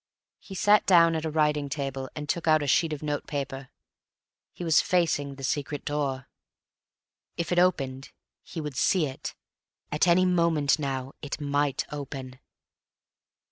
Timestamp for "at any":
9.91-10.25